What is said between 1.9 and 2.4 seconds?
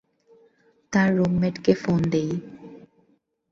দিই।